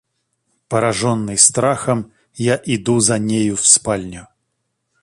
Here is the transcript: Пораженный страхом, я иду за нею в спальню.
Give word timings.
Пораженный 0.67 1.37
страхом, 1.37 2.11
я 2.33 2.59
иду 2.65 2.99
за 2.99 3.19
нею 3.19 3.55
в 3.55 3.67
спальню. 3.67 4.29